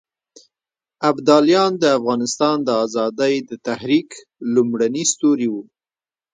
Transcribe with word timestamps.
ابداليان 1.09 1.71
د 1.81 1.83
افغانستان 1.97 2.57
د 2.67 2.69
ازادۍ 2.85 3.35
د 3.49 3.51
تحريک 3.67 4.09
لومړني 4.53 5.03
ستوري 5.11 5.47
وو. 5.53 5.63